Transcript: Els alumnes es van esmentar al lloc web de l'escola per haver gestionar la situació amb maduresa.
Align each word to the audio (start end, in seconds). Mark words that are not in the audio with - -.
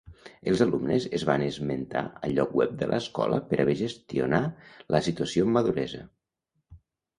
Els 0.51 0.61
alumnes 0.65 1.03
es 1.17 1.25
van 1.29 1.43
esmentar 1.47 2.03
al 2.21 2.33
lloc 2.39 2.55
web 2.61 2.73
de 2.81 2.89
l'escola 2.93 3.39
per 3.53 3.61
haver 3.65 3.77
gestionar 3.83 4.43
la 4.97 5.05
situació 5.11 5.49
amb 5.49 5.57
maduresa. 5.61 6.05